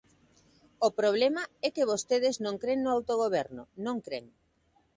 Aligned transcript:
O 0.87 0.89
problema 0.99 1.43
é 1.67 1.69
que 1.75 1.89
vostedes 1.91 2.35
non 2.45 2.55
cren 2.61 2.79
no 2.81 2.93
autogoberno, 2.97 3.63
non 3.85 3.97
cren. 4.05 4.25